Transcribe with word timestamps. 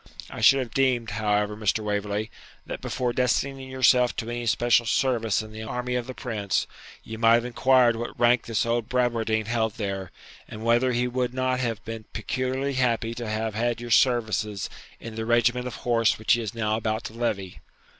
I 0.31 0.41
should 0.41 0.57
have 0.57 0.73
deemed, 0.73 1.11
however, 1.11 1.55
Mr. 1.55 1.83
Waverley, 1.83 2.31
that 2.65 2.81
before 2.81 3.13
destining 3.13 3.69
yourself 3.69 4.15
to 4.15 4.27
any 4.31 4.47
special 4.47 4.87
service 4.87 5.43
in 5.43 5.51
the 5.51 5.61
army 5.61 5.93
of 5.93 6.07
the 6.07 6.15
Prince, 6.15 6.65
ye 7.03 7.17
might 7.17 7.35
have 7.35 7.45
inquired 7.45 7.95
what 7.95 8.19
rank 8.19 8.47
the 8.47 8.57
old 8.67 8.89
Bradwardine 8.89 9.45
held 9.45 9.75
there, 9.75 10.09
and 10.47 10.65
whether 10.65 10.91
he 10.91 11.07
would 11.07 11.35
not 11.35 11.59
have 11.59 11.85
been 11.85 12.05
peculiarly 12.13 12.73
happy 12.73 13.13
to 13.13 13.29
have 13.29 13.53
had 13.53 13.79
your 13.79 13.91
services 13.91 14.71
in 14.99 15.13
the 15.13 15.25
regiment 15.27 15.67
of 15.67 15.75
horse 15.75 16.17
which 16.17 16.33
he 16.33 16.41
is 16.41 16.55
now 16.55 16.77
about 16.77 17.03
to 17.03 17.13
levy.' 17.13 17.59